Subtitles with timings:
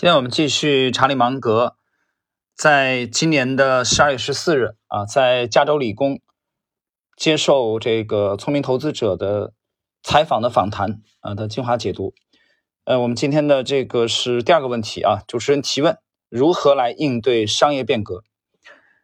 [0.00, 1.76] 今天我们继续查理芒格
[2.56, 6.22] 在今年的十二月十四日啊，在加州理工
[7.18, 9.52] 接受这个聪明投资者的
[10.02, 12.14] 采访的访谈啊的精华解读。
[12.84, 15.98] 呃，我们今天的这个是第二个问题啊，主持人提问：
[16.30, 18.24] 如何来应对商业变革？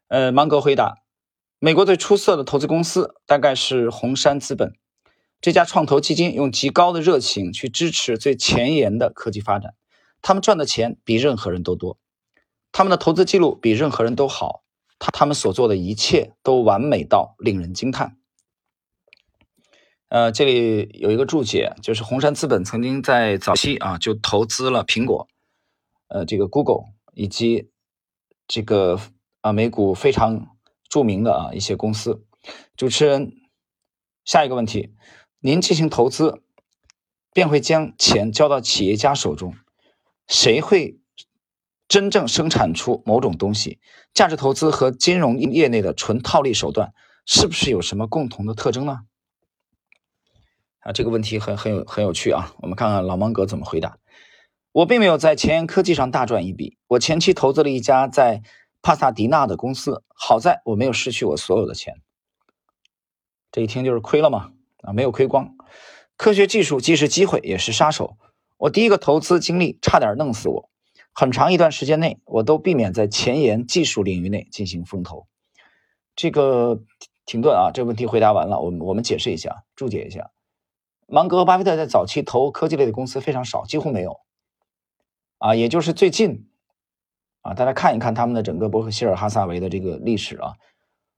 [0.09, 0.95] 呃，芒格回答：
[1.59, 4.73] 美国最出色的投资公司大概是红杉资本，
[5.43, 9.75] 这家创投基金用极高的热情去支持最前沿的科技发展。
[10.27, 12.01] 他们赚的钱比任何人都多，
[12.73, 14.65] 他们的投资记录比任何人都好，
[14.99, 18.19] 他他们所做的一切都完美到令人惊叹。
[20.09, 25.29] 呃，这里有一个注解，就是红杉资本曾经在早期啊就投资了苹果，
[26.09, 27.71] 呃，这个 Google 以及
[28.49, 28.99] 这个
[29.43, 30.57] 啊美股非常
[30.89, 32.25] 著名的啊一些公司。
[32.77, 33.33] 主持人，
[34.25, 34.93] 下一个问题，
[35.39, 36.43] 您进行投资，
[37.33, 39.55] 便会将钱交到企业家手中。
[40.29, 40.99] 谁会
[41.89, 43.79] 真正生产出某种东西？
[44.13, 46.95] 价值投资和金融业内的纯套利手段
[47.27, 49.01] 是不是有什么共同的特征呢？
[50.81, 52.55] 啊，这个问题很很有很有趣啊！
[52.59, 53.99] 我们看看老芒格怎么回答。
[54.73, 58.43] 我并没有在前沿科技上大赚一笔，我前期投资了一家在
[58.83, 62.01] 帕萨迪纳的公司，好在我没有失去我所有的钱。
[63.51, 64.53] 这一听就是亏了嘛？
[64.83, 65.57] 啊，没有亏光。
[66.17, 68.17] 科学技术既是机会，也是杀手。
[68.57, 70.71] 我第一个投资经历差点弄死我，
[71.13, 75.27] 很长一段时间内，我都避免在前沿技术领域内进行风投。
[76.15, 76.83] 这个
[77.27, 80.31] 停顿啊，这个问题回答完了，我们我们解释一下，注解一下。
[81.07, 84.21] 芒格和巴菲特在早期投科技类的公司非常少，几乎没有。
[85.39, 86.49] 啊，也就是最近，
[87.43, 90.55] 啊，大家看一看他们的整个伯克希尔哈萨维的这个历史啊，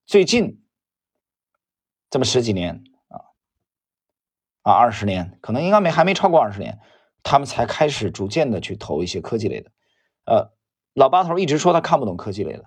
[0.05, 0.61] 最近
[2.11, 3.23] 这么十几年啊，
[4.63, 6.81] 啊，二十年，可能应该没还没超过二十年。
[7.31, 9.71] 他们才开始逐渐的去投一些科技类的，
[10.25, 10.51] 呃，
[10.95, 12.65] 老八头一直说他看不懂科技类的，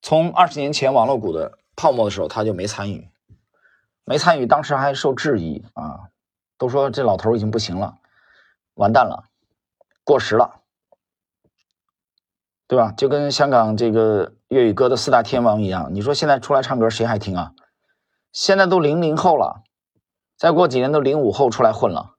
[0.00, 3.10] 从二十年前网络股的泡沫的时候他就没参与，
[4.04, 6.10] 没参与，当时还受质疑啊，
[6.58, 7.98] 都说这老头已经不行了，
[8.74, 9.24] 完蛋了，
[10.04, 10.60] 过时了，
[12.68, 12.92] 对吧？
[12.92, 17.52] 就跟香港这个粤语歌的四大天王一样，你说现在出来唱歌谁还听啊？
[18.30, 19.64] 现在都零零后了，
[20.36, 22.15] 再过几年都零五后出来混了。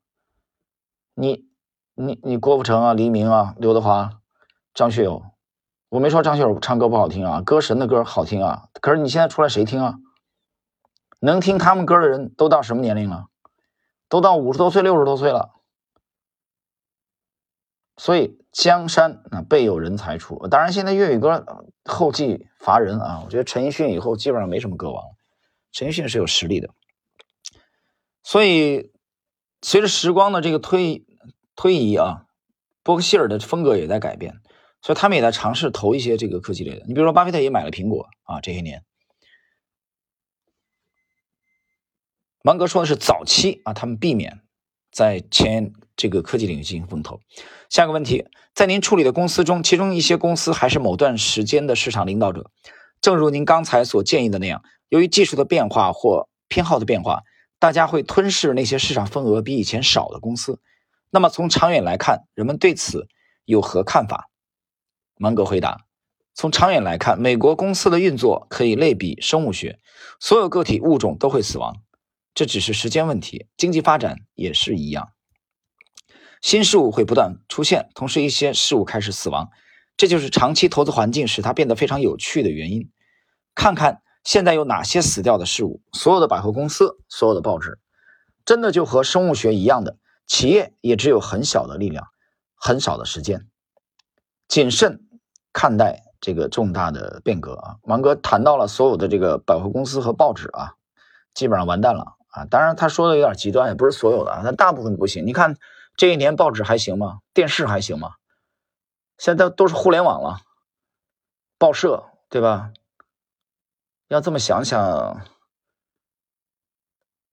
[1.20, 1.50] 你，
[1.96, 4.22] 你，你郭富城啊，黎明啊，刘德华，
[4.76, 5.24] 张学友，
[5.90, 8.70] 我没说张学友唱歌不好听啊，歌神的歌好听啊。
[8.80, 9.96] 可是你现在出来谁听啊？
[11.20, 13.26] 能听他们歌的人都到什么年龄了？
[14.08, 15.56] 都到五十多岁、六十多岁了。
[17.98, 20.48] 所以江山啊，辈有人才出。
[20.48, 21.44] 当然，现在粤语歌
[21.86, 23.24] 后继乏人啊。
[23.26, 25.04] 我觉得陈奕迅以后基本上没什么歌王。
[25.72, 26.70] 陈奕迅是有实力的，
[28.22, 28.92] 所以
[29.62, 31.04] 随着时光的这个推。
[31.60, 32.28] 推移啊，
[32.84, 34.36] 伯克希尔的风格也在改变，
[34.84, 36.86] 所以他们也在尝试投一些这个科技类的。
[36.86, 38.84] 你比如说，巴菲特也买了苹果啊，这些年。
[42.44, 44.42] 芒格说的是早期啊，他们避免
[44.92, 47.20] 在前这个科技领域进行风投。
[47.72, 52.52] 下个问题，在您处理的公司中，其中一些公司还是某段时间的市场领导者，
[53.02, 57.24] 正如您刚才所建议的那样，由于技术的变化或偏好的变化，
[57.60, 60.60] 大家会吞噬那些市场份额比以前少的公司。
[61.10, 63.08] 那么从长远来看，人们对此
[63.46, 64.30] 有何看法？
[65.16, 65.86] 芒格回答：
[66.36, 69.80] 从长远来看，美国公司的运作可以类比生物学，
[70.20, 71.78] 所有个体物种都会死亡，
[72.36, 73.48] 这只是时间问题。
[73.58, 75.14] 经济发展也是一样，
[76.42, 79.50] 新事物会不断出现，同时一些事物开始死亡，
[79.96, 82.92] 这就是长期投资环境使它变得非常有趣的原因。
[83.56, 85.80] 看看现在有哪些死掉的事物？
[85.94, 87.80] 所有的百货公司，所有的报纸，
[88.44, 89.96] 真的就和生物学一样的。
[90.26, 92.10] 企业也只有很小的力量，
[92.54, 93.48] 很少的时间，
[94.50, 95.08] 谨慎
[95.54, 97.78] 看待这个重大的变革啊！
[97.84, 100.74] 芒格谈到了所有的这个百货公司和报纸啊，
[101.34, 102.44] 基本上完蛋了啊！
[102.44, 105.26] 当然他说的有点极端，也不是所有的啊，但大部分不行。
[105.26, 105.56] 你看
[105.96, 107.20] 这一年报纸还行吗？
[107.34, 108.16] 电视还行吗？
[109.18, 110.42] 现在都是互联网了，
[111.58, 112.74] 报社对吧？
[114.08, 115.22] 要这么想想，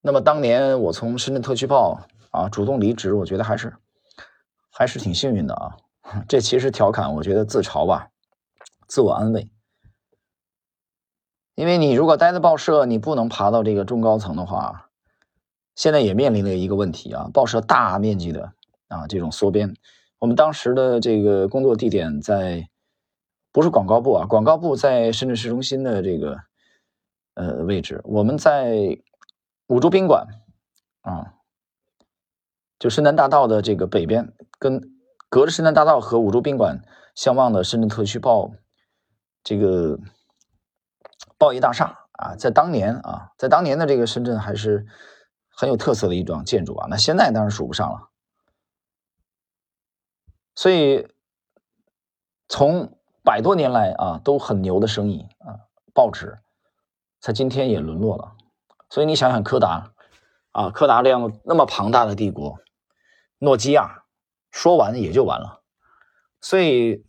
[0.00, 2.06] 那么当年我从深圳特区报。
[2.34, 3.72] 啊，主动离职，我觉得还是
[4.68, 5.76] 还是挺幸运的啊。
[6.26, 8.08] 这其实调侃，我觉得自嘲吧，
[8.88, 9.48] 自我安慰。
[11.54, 14.90] 因为你如果待在报社，你不能爬到这个中高层的话，
[15.76, 18.52] 现在也面临了一个问题啊，报社大面积的
[18.88, 19.72] 啊这种缩编。
[20.18, 22.68] 我们当时的这个工作地点在
[23.52, 26.40] 不是广告部啊，广告部在深圳市中心的这个
[27.34, 28.98] 呃位置，我们在
[29.66, 30.26] 五洲宾馆
[31.02, 31.34] 啊。
[32.76, 34.82] 就深南大道的这个北边，跟
[35.30, 36.82] 隔着深南大道和五洲宾馆
[37.14, 38.50] 相望的深圳特区报
[39.42, 39.98] 这个
[41.38, 44.86] 报业大厦啊，在当年啊，在当年的这个深圳还是
[45.48, 46.86] 很有特色的一幢建筑啊。
[46.90, 48.10] 那现在当然数不上了。
[50.54, 51.08] 所以
[52.48, 55.56] 从百多年来啊都很牛的生意啊，
[55.94, 56.38] 报纸
[57.24, 58.32] 他今天也沦落了。
[58.90, 59.92] 所以你想想柯达
[60.52, 62.58] 啊，柯达这样那么庞大的帝国，
[63.38, 64.02] 诺基亚
[64.50, 65.62] 说完也就完了。
[66.42, 67.02] 所以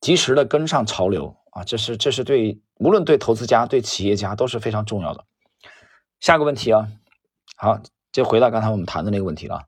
[0.00, 5.24] 及时的跟上潮流啊，这是这是对无论对投资家对企业家都是非常重要的。
[6.18, 6.88] 下个问题啊，
[7.56, 7.80] 好，
[8.10, 9.66] 就回到刚才我们谈的那个问题了。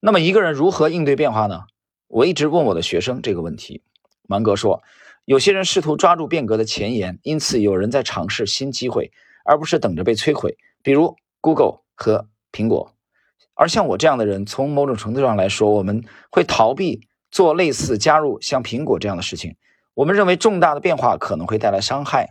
[0.00, 1.66] 那么一个人如何应对变化呢？
[2.08, 3.84] 我一直问我的学生这个问题。
[4.28, 4.82] 芒格说，
[5.24, 9.12] 有些人试图抓住变革的前沿，因此有人在尝试新机会，
[9.46, 10.56] 而不是等着被摧毁。
[10.82, 12.92] 比如 Google 和苹果，
[13.54, 19.56] 而像我这样的人，从某种程度上来说，我们会逃避做类似加入像苹果这样的事情。
[19.94, 22.30] 我们认为重大的变化可能会带来伤害。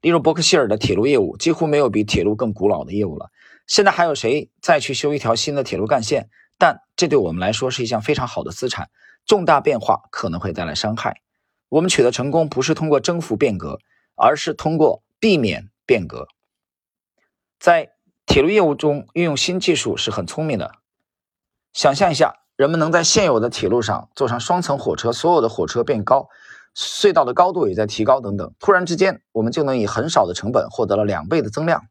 [0.00, 3.30] 例如伯克希尔的铁路业务几乎没有比铁路更古老的业务了。
[3.66, 6.28] 现在还有谁再去修一条新的铁路干线？
[6.58, 8.88] 但这对我们来说是一项非常好的资产。
[9.26, 11.20] 重大变化可能会带来伤害。
[11.68, 13.80] 我们取得成功不是通过征服变革，
[14.14, 16.26] 而是通过避免变革。
[17.58, 17.92] 在
[18.26, 20.72] 铁路业务中运用新技术是很聪明的。
[21.72, 26.28] 想象一下，人们能在现有的铁路上坐上双层火车，所有的火车变高，
[26.74, 28.54] 隧道的高度也在提高，等等。
[28.58, 31.86] 突然之间，我们就能以很少的成本获得了两倍的增量。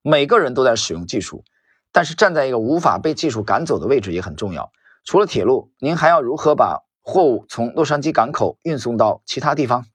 [0.00, 1.44] 每个人都在使用技术，
[1.90, 4.70] 但是站在一个无法被技术赶走的位置也很重要。
[5.04, 9.86] 除了铁路，您还要如何把货物从洛杉矶港口运送到其他地方？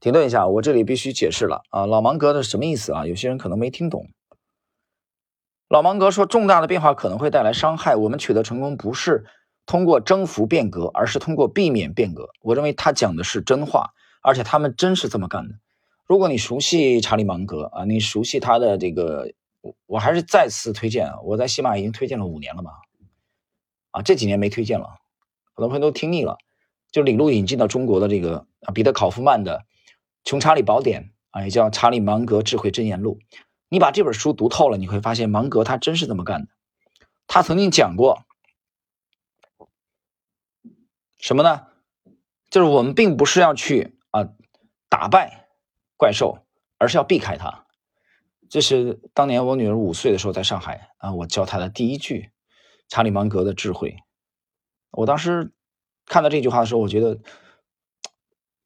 [0.00, 3.06] 停顿一下，我这里必须解释了啊，老芒格的什么意思啊？
[3.06, 4.08] 有些人可能没听懂。
[5.68, 7.96] 老芒格说，重大的变化可能会带来伤害。
[7.96, 9.26] 我们取得成功不是
[9.66, 12.30] 通过征服变革，而是通过避免变革。
[12.40, 13.90] 我认为他讲的是真话，
[14.22, 15.54] 而且他们真是这么干的。
[16.06, 19.30] 如果你熟悉查理芒格啊，你熟悉他的这个，
[19.84, 22.70] 我还是再次推荐啊，我在喜马已经推荐了五年了吧，
[23.90, 24.86] 啊，这几年没推荐了，
[25.54, 26.38] 很多朋友都听腻了。
[26.90, 29.58] 就领路引进到中国的这个啊，彼得考夫曼的。
[30.24, 33.18] 《穷查理宝典》啊，也叫《查理芒格智慧箴言录》。
[33.68, 36.48] 你把这本书读透了，你会发现芒格他真是这么干的。
[37.26, 38.24] 他曾经讲过
[41.18, 41.66] 什么呢？
[42.50, 44.30] 就是我们并不是要去啊
[44.88, 45.48] 打败
[45.96, 46.44] 怪兽，
[46.78, 47.66] 而是要避开它。
[48.48, 52.32] 这是当年我女儿五岁的时候在上海啊，我教她的第一句
[52.88, 53.98] 查理芒格的智慧。
[54.90, 55.52] 我当时
[56.06, 57.20] 看到这句话的时候，我觉得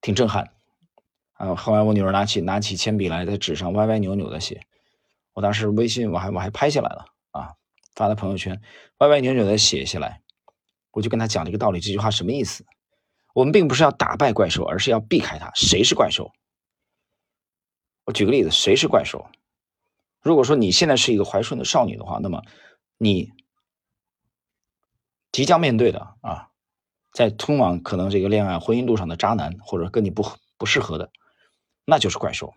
[0.01, 0.54] 挺震撼。
[1.35, 1.55] 啊！
[1.55, 4.67] 后来我女儿拿起拿起铅笔来，在纸上歪歪扭扭的写。
[5.33, 7.55] 我当时微信我还我还拍下来了啊，
[7.95, 8.61] 发在朋友圈，
[8.99, 10.23] 歪歪扭扭的写下来。
[10.93, 12.65] 我就跟他讲这个道理，这句话什么意思？
[13.35, 15.51] 我们并不是要打败怪兽，而是要避开它。
[15.55, 16.31] 谁是怪兽？
[18.05, 19.27] 我举个例子，谁是怪兽？
[20.23, 22.45] 如果说你现在是一个怀顺的少女的话，那么
[22.97, 23.33] 你
[25.33, 26.51] 即将面对的啊，
[27.13, 30.25] 在通往可能这个恋爱婚姻路上的渣男，或者跟你不
[30.57, 31.11] 不适合的。
[31.85, 32.55] 那就是怪兽。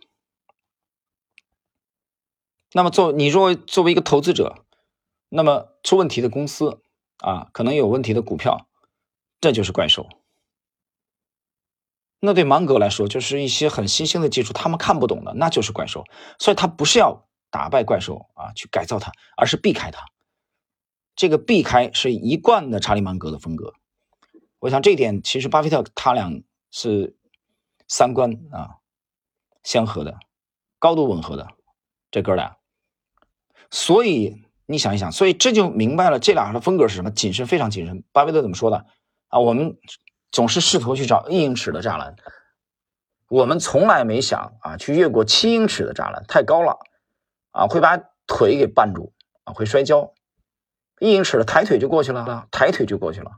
[2.73, 4.65] 那么，做你若作为一个投资者，
[5.29, 6.81] 那么出问题的公司
[7.19, 8.67] 啊，可能有问题的股票，
[9.39, 10.09] 这就是怪兽。
[12.19, 16.03] 那对芒格来说，就是一些很新兴的技术，他们看不懂的，那就是怪兽。
[16.39, 20.03] 所以，他不是要打败怪兽啊，去改造它，而是避开它。
[21.15, 23.73] 这个避开是一贯的查理芒格的风格。
[24.59, 27.15] 我想这一点，其实巴菲特他俩是
[27.87, 28.76] 三观啊。
[29.67, 30.17] 相合的，
[30.79, 31.45] 高度吻合的，
[32.09, 32.55] 这哥俩，
[33.69, 37.11] 所以你想一想，所以这就明白了这俩人的风格是什么？
[37.11, 38.01] 谨慎，非常谨慎。
[38.13, 38.85] 巴菲特怎么说的
[39.27, 39.39] 啊？
[39.39, 39.77] 我们
[40.31, 42.15] 总是试图去找一英尺的栅栏，
[43.27, 46.79] 我们从来没想啊去越过七英尺的栅栏，太高了
[47.51, 49.11] 啊，会把腿给绊住
[49.43, 50.13] 啊，会摔跤。
[51.01, 53.31] 一英尺的抬腿就过去了，抬腿就过去了。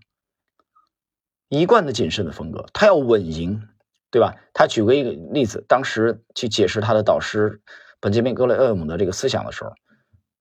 [1.47, 3.67] 一贯的谨慎的风格，他要稳赢。
[4.11, 4.35] 对吧？
[4.53, 7.61] 他举过一个例子，当时去解释他的导师
[7.99, 9.71] 本杰明·格雷厄姆的这个思想的时候，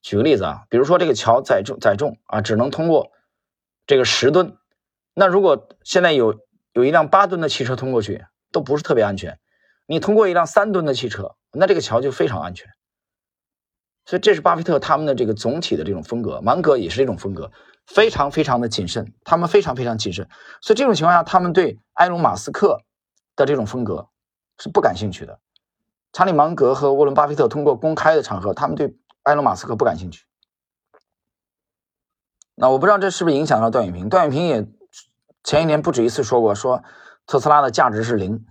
[0.01, 3.11] 举个例子啊，比如说这个桥载重载重啊，只能通过
[3.87, 4.57] 这个十吨，
[5.13, 6.41] 那如果现在有
[6.73, 9.39] 有一辆八吨的汽车通过去，都不是特别安全。
[9.87, 12.69] 你通过一辆三吨的汽车，那这个桥就非常安全。
[14.07, 17.51] 所以这是巴菲特他们的这个总体的这种风格，芒格也是这种风格，
[17.87, 20.27] 非常非常的谨慎，他们非常非常谨慎。
[20.63, 22.81] 所以这种情况下，他们对埃隆·马斯克。
[23.39, 24.09] 的这种风格
[24.59, 25.41] 是不感兴趣的。
[26.13, 30.27] 查理芒格和沃伦巴菲特通过公开的场合，他们对埃隆马斯克不感兴趣。
[32.55, 34.09] 那我不知道这是不是影响到段永平？
[34.09, 34.67] 段永平也
[35.45, 36.83] 前一年不止一次说过，说
[37.27, 38.45] 特斯拉的价值是零。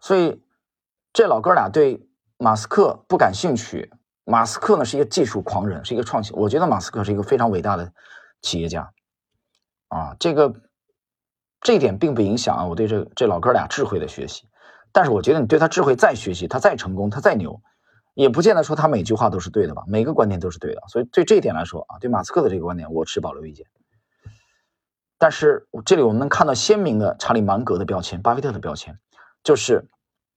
[0.00, 0.44] 所以
[1.12, 3.92] 这老哥俩对马斯克不感兴趣。
[4.26, 6.34] 马斯克呢是一个技术狂人，是一个创新。
[6.36, 7.92] 我觉得马斯克是一个非常伟大的
[8.40, 8.92] 企业家
[9.88, 10.14] 啊。
[10.20, 10.54] 这个
[11.64, 14.46] 这一点并不影响啊我对这这老哥俩智慧的学习。
[14.92, 17.60] 但是我觉得你对他智慧再学习，他再成功，他再牛，
[18.14, 19.82] 也不见得说他每句话都是对的吧？
[19.88, 20.82] 每个观点都是对的。
[20.86, 23.66] 所以对这一点来说啊，对马斯克的这个观点，我持保留意见。
[25.18, 28.96] 但是这里我们能看到鲜明的查理芒格的标签，巴菲特的标签，
[29.42, 29.88] 就是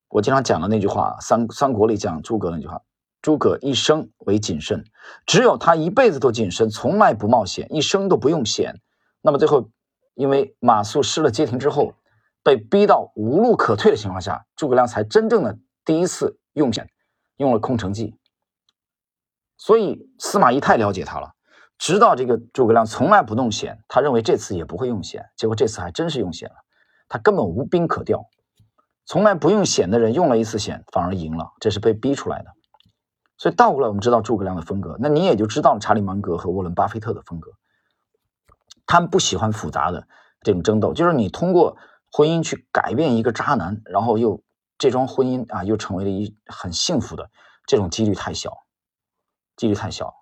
[0.08, 2.82] 我经常讲的那句话，三三国里讲诸葛那句话：
[3.22, 4.86] 诸葛一生为谨慎，
[5.26, 8.80] 只有他一辈子都谨慎，从来不冒险，一生都不用险。
[9.22, 9.70] 那么最后，
[10.18, 11.94] 因为马谡失了街亭之后。
[12.44, 16.90] 被逼到无路可退的情况下，诸葛亮才真正的第一次用险，
[17.36, 18.16] 用了空城计。
[19.58, 21.32] 所以司马懿太了解他了，
[21.78, 26.56] 知道这个诸葛亮从来不弄险，他认为这次也不会用险，结果这次还真是用险了。
[27.10, 28.24] 他根本无兵可调，
[29.06, 32.52] 从来不用险的人用了一次险反而赢了，这是被逼出来的。
[33.38, 37.52] 所以倒过来，我们知道诸葛亮的风格，那你也就知道了查理芒格和沃伦巴菲特的风格。
[38.88, 40.08] 他们不喜欢复杂的
[40.42, 41.78] 这种争斗，就是你通过。
[42.10, 44.42] 婚姻去改变一个渣男，然后又
[44.78, 47.30] 这桩婚姻啊，又成为了一很幸福的，
[47.68, 48.64] 这种几率太小，
[49.58, 50.16] 几率太小。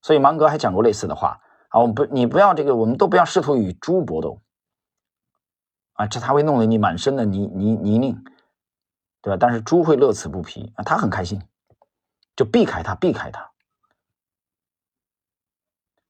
[0.00, 1.40] 所以芒格还讲过类似的话
[1.70, 4.40] 啊，我们不，你不要这个，我们都不要试图与猪搏斗
[5.94, 8.22] 啊，这他会弄得你满身的泥泥泥泞，
[9.20, 9.36] 对吧？
[9.38, 11.42] 但是猪会乐此不疲啊，他很开心，
[12.36, 13.50] 就避开他，避开他。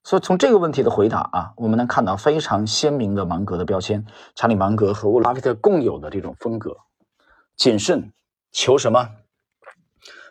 [0.05, 6.77] 所以从这个问题的回答啊，我们能看到非常鲜明的芒格的标签，查理芒格和沃伦巴菲特共有的这种风格，
[7.57, 8.13] 谨慎，
[8.53, 9.17] 求什么？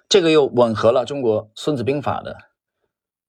[0.08, 2.34] 这个又吻合了中国《孙子兵法》的《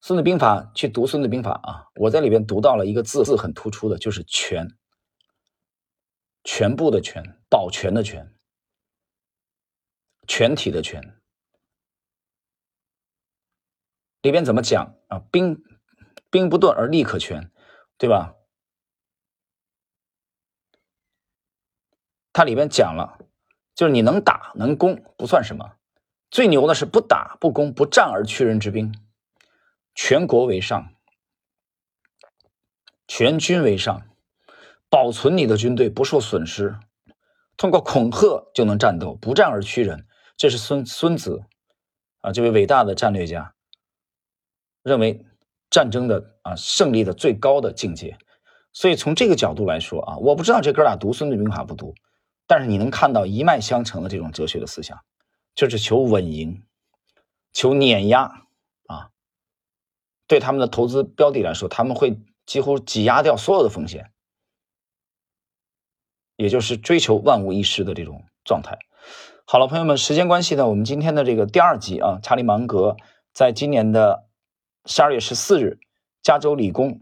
[0.02, 4.68] 孙子兵法》，去读《孙子兵法》啊，我在里边读到了一个字，字很突出的，就是“全”，
[6.44, 8.34] 全部的“全”，保全的“全”，
[10.28, 11.16] 全体的“全”。
[14.20, 15.20] 里边怎么讲啊？
[15.32, 15.58] 兵。
[16.34, 17.52] 兵不盾而利可全，
[17.96, 18.34] 对吧？
[22.32, 23.18] 它里边讲了，
[23.76, 25.76] 就是你能打能攻不算什么，
[26.32, 28.92] 最牛的是不打不攻不战而屈人之兵，
[29.94, 30.92] 全国为上，
[33.06, 34.04] 全军为上，
[34.88, 36.76] 保存你的军队不受损失，
[37.56, 40.08] 通过恐吓就能战斗，不战而屈人。
[40.36, 41.44] 这是孙孙子
[42.22, 43.54] 啊，这位伟大的战略家
[44.82, 45.24] 认为。
[45.70, 48.16] 战争的啊胜利的最高的境界，
[48.72, 51.94] 所以从这个角度来说啊，我不知道这哥俩读《孙子兵法》不读，
[52.46, 54.98] 但是你能看到一脉相承的这种哲学的思想，
[55.54, 56.62] 就是求稳赢，
[57.52, 58.46] 求碾压
[58.86, 59.10] 啊。
[60.28, 64.12] 对他们的投资标的来说，他们会几乎挤压掉所有的风险，
[66.36, 68.78] 也就是追求万无一失的这种状态。
[69.44, 72.96] 好了，朋友们，时间关系呢，我们今天的这个第二集啊，查理芒格
[73.32, 74.28] 在今年的。
[74.86, 75.78] 十二月十四日，
[76.22, 77.00] 加州理工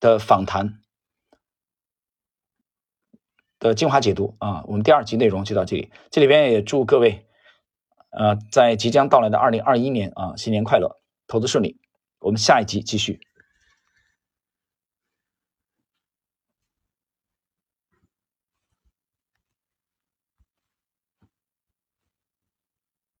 [0.00, 0.80] 的访谈
[3.58, 5.90] 的精华解读啊，我们第二集内容就到这里。
[6.10, 7.26] 这里边也祝各位，
[8.10, 11.78] 呃，在即将到来的二零二一年啊，新年快乐，投资顺利。
[12.18, 13.20] 我们下一集继续。